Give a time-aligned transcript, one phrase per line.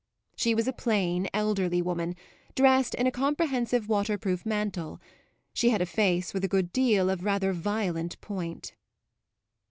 [0.35, 2.15] She was a plain, elderly woman,
[2.55, 4.99] dressed in a comprehensive waterproof mantle;
[5.53, 8.73] she had a face with a good deal of rather violent point.